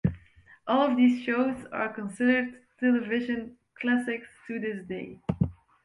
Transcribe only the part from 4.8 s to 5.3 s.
day.